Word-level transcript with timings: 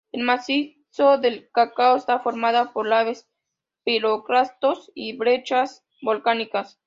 El 0.11 0.23
macizo 0.23 1.19
del 1.19 1.51
Cacao 1.53 1.95
está 1.95 2.17
formado 2.21 2.73
por 2.73 2.87
lavas, 2.87 3.29
piroclastos 3.83 4.91
y 4.95 5.15
brechas 5.15 5.85
volcánicas. 6.01 6.79